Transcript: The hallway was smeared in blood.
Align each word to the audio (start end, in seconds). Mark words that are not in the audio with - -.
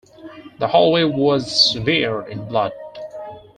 The 0.57 0.67
hallway 0.67 1.03
was 1.03 1.71
smeared 1.73 2.29
in 2.29 2.43
blood. 2.47 2.71